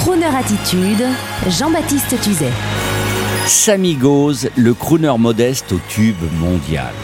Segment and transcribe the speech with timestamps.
[0.00, 1.04] Crooner Attitude,
[1.46, 2.52] Jean-Baptiste Tuzet.
[3.44, 6.94] Sammy Goz, le crooner modeste au tube mondial.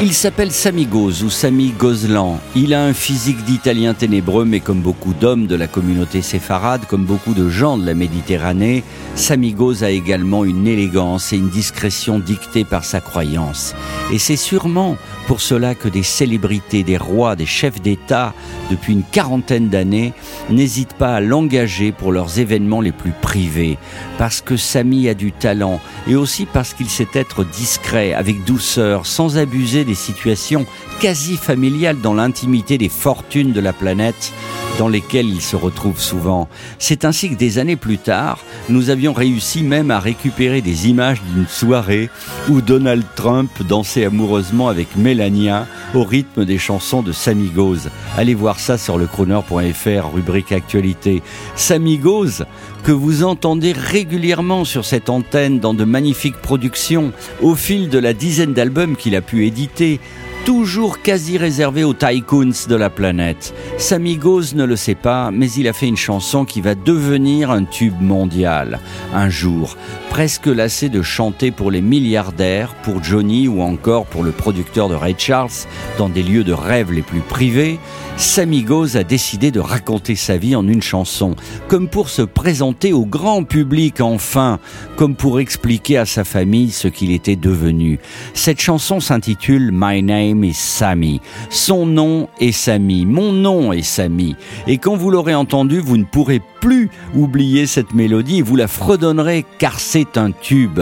[0.00, 2.38] Il s'appelle Samy Goz ou Samy Gozlan.
[2.54, 7.04] Il a un physique d'italien ténébreux, mais comme beaucoup d'hommes de la communauté séfarade, comme
[7.04, 8.84] beaucoup de gens de la Méditerranée,
[9.16, 13.74] Samy Goz a également une élégance et une discrétion dictée par sa croyance.
[14.12, 14.96] Et c'est sûrement
[15.28, 18.32] pour cela que des célébrités, des rois, des chefs d'État,
[18.70, 20.14] depuis une quarantaine d'années,
[20.48, 23.76] n'hésitent pas à l'engager pour leurs événements les plus privés.
[24.16, 29.04] Parce que Samy a du talent et aussi parce qu'il sait être discret, avec douceur,
[29.04, 30.64] sans abuser des situations
[30.98, 34.32] quasi familiales dans l'intimité des fortunes de la planète
[34.78, 36.48] dans lesquelles il se retrouve souvent.
[36.78, 38.38] C'est ainsi que des années plus tard,
[38.68, 42.08] nous avions réussi même à récupérer des images d'une soirée
[42.48, 47.90] où Donald Trump dansait amoureusement avec Melania au rythme des chansons de Sammy Goz.
[48.16, 51.22] Allez voir ça sur le crooner.fr, rubrique actualité.
[51.56, 52.46] Sammy Goz,
[52.84, 58.12] que vous entendez régulièrement sur cette antenne dans de magnifiques productions au fil de la
[58.12, 60.00] dizaine d'albums qu'il a pu éditer,
[60.48, 63.52] toujours quasi réservé aux tycoons de la planète.
[63.76, 67.50] Sammy Goz ne le sait pas, mais il a fait une chanson qui va devenir
[67.50, 68.80] un tube mondial.
[69.12, 69.76] Un jour,
[70.08, 74.94] presque lassé de chanter pour les milliardaires, pour Johnny ou encore pour le producteur de
[74.94, 75.50] Ray Charles,
[75.98, 77.78] dans des lieux de rêve les plus privés,
[78.16, 81.36] Sammy Goz a décidé de raconter sa vie en une chanson,
[81.68, 84.58] comme pour se présenter au grand public enfin,
[84.96, 88.00] comme pour expliquer à sa famille ce qu'il était devenu.
[88.34, 91.20] Cette chanson s'intitule My Name is Sammy.
[91.50, 94.36] Son nom est Sammy, mon nom est Sammy.
[94.66, 99.44] Et quand vous l'aurez entendu, vous ne pourrez plus oublier cette mélodie, vous la fredonnerez
[99.58, 100.80] car c'est un tube.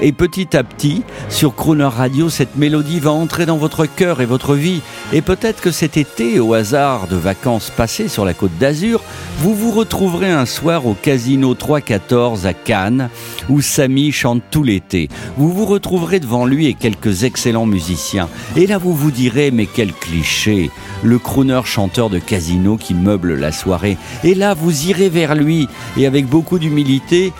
[0.00, 4.26] Et petit à petit, sur Crooner Radio, cette mélodie va entrer dans votre cœur et
[4.26, 4.80] votre vie.
[5.12, 9.02] Et peut-être que cet été, au hasard, de vacances passées sur la côte d'Azur,
[9.38, 13.10] vous vous retrouverez un soir au Casino 314 à Cannes,
[13.48, 15.08] où Samy chante tout l'été.
[15.36, 18.28] Vous vous retrouverez devant lui et quelques excellents musiciens.
[18.56, 20.70] Et là, vous vous direz, mais quel cliché
[21.02, 23.96] Le crooner chanteur de casino qui meuble la soirée.
[24.24, 27.32] Et là, vous irez vers lui, et avec beaucoup d'humilité,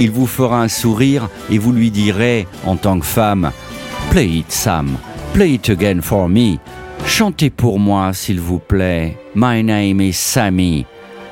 [0.00, 3.50] il vous fera un sourire, et vous lui direz, en tant que femme,
[4.10, 4.96] Play it, Sam.
[5.32, 6.58] Play it again for me.
[7.06, 9.16] Chantez pour moi, s'il vous plaît.
[9.34, 10.86] My name is Sammy.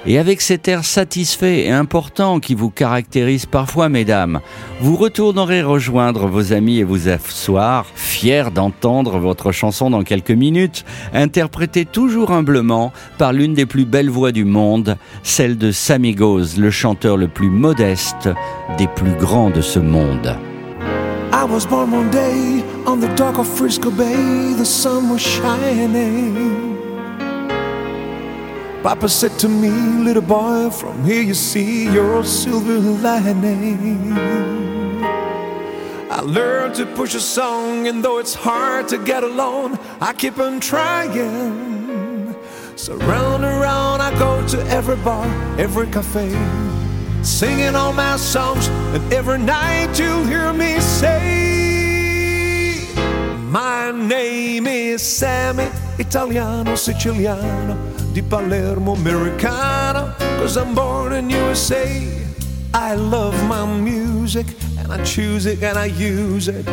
[0.04, 4.40] Et avec cet air satisfait et important qui vous caractérise parfois, mesdames,
[4.80, 10.84] vous retournerez rejoindre vos amis et vous asseoir, fiers d'entendre votre chanson dans quelques minutes,
[11.12, 16.58] interprétée toujours humblement par l'une des plus belles voix du monde, celle de Sammy Goz,
[16.58, 18.28] le chanteur le plus modeste
[18.78, 20.36] des plus grands de ce monde.
[21.32, 26.81] I was born one day on the of Frisco Bay, the sun was shining.
[28.82, 34.12] Papa said to me, little boy, from here you see your silver lining.
[36.10, 40.38] I learned to push a song, and though it's hard to get along, I keep
[40.38, 42.34] on trying.
[42.76, 45.26] So round and round I go to every bar,
[45.58, 46.30] every cafe
[47.22, 52.88] singing all my songs, and every night you'll hear me say,
[53.38, 57.76] My name is Sammy, Italiano, Siciliano,
[58.12, 61.86] di Palermo, Americano, cause I'm born in USA.
[62.74, 64.46] I love my music,
[64.78, 66.66] and I choose it and I use it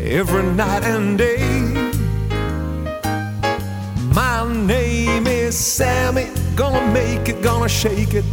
[0.00, 1.38] every night and day.
[4.14, 8.24] My name is Sammy, gonna make it, gonna shake it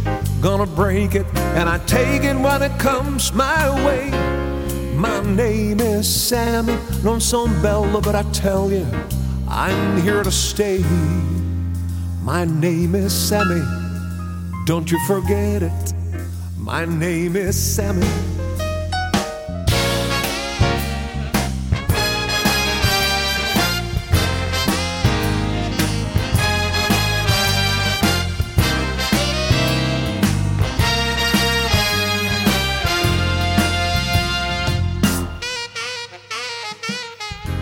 [0.44, 1.24] gonna break it,
[1.56, 4.10] and I take it when it comes my way.
[4.94, 8.86] My name is Sammy, non son bello, but I tell you,
[9.48, 10.84] I'm here to stay.
[12.24, 13.60] My name is Sammy,
[14.64, 15.94] don't you forget it.
[16.56, 18.06] My name is Sammy.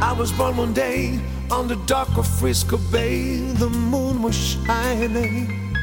[0.00, 1.20] I was born one day
[1.52, 3.36] on the dock of Frisco Bay.
[3.36, 5.76] The moon was shining.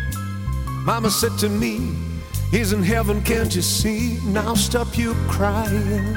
[0.84, 1.96] Mama said to me,
[2.50, 4.18] He's in heaven, can't you see?
[4.26, 6.16] Now stop you crying.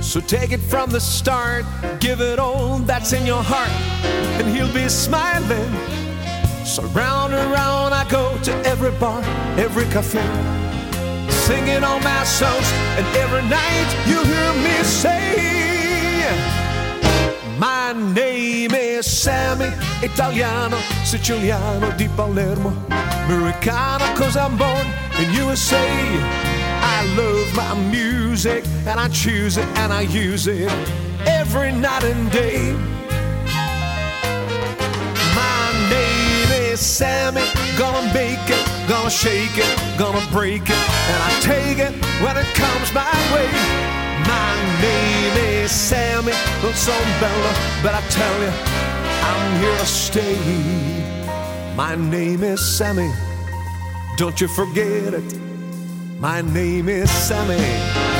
[0.00, 1.66] So take it from the start,
[2.00, 3.70] give it all that's in your heart,
[4.40, 5.72] and He'll be smiling.
[6.64, 9.22] So round and round I go to every bar,
[9.58, 10.24] every cafe
[11.48, 12.68] singing all my songs,
[12.98, 15.57] and every night you hear me say,
[17.88, 19.72] My name is Sammy.
[20.02, 22.70] Italiano, Siciliano di Palermo,
[23.24, 24.86] Americano, cause I'm born
[25.16, 25.80] in USA.
[26.82, 30.70] I love my music and I choose it and I use it
[31.24, 32.76] every night and day.
[35.32, 37.40] My name is Sammy,
[37.78, 42.52] gonna make it, gonna shake it, gonna break it, and I take it when it
[42.52, 43.48] comes my way.
[44.28, 44.52] My
[44.82, 45.17] name
[45.68, 46.32] Sammy,
[46.62, 48.52] not some Bella, but I tell you,
[49.22, 50.38] I'm here to stay.
[51.76, 53.10] My name is Sammy,
[54.16, 55.38] don't you forget it.
[56.18, 58.17] My name is Sammy.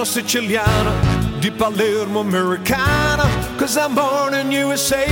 [0.00, 0.92] Italiano, Siciliano,
[1.40, 3.24] di Palermo, Americano,
[3.58, 5.06] cause I'm born in USA.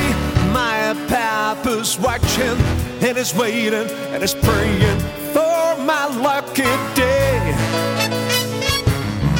[0.52, 2.56] My papa's watching
[3.02, 4.98] and is waiting and is praying
[5.34, 6.64] for my lucky
[6.94, 7.54] day.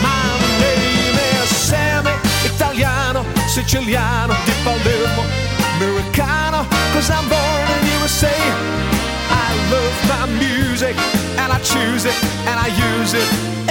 [0.02, 2.12] My name is Sammy,
[2.44, 5.24] Italiano, Siciliano, di Palermo,
[5.76, 8.36] Americano, cause I'm born in USA.
[9.30, 10.96] I love my music
[11.38, 12.68] and I choose it and I
[13.00, 13.67] use it